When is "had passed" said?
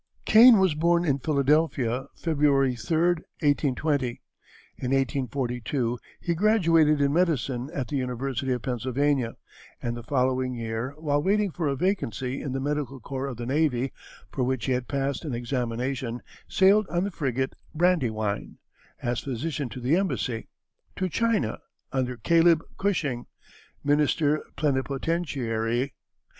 14.71-15.23